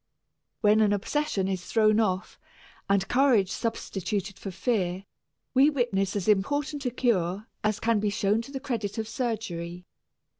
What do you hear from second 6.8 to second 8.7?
a "cure" as can be shown to the